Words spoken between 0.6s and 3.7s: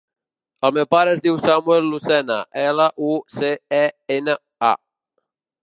El meu pare es diu Samuel Lucena: ela, u, ce,